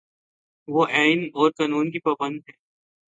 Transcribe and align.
وہ 0.67 0.85
آئین 0.93 1.23
اور 1.33 1.51
قانون 1.51 1.91
کی 1.91 1.99
پابند 1.99 2.39
ہے۔ 2.47 2.53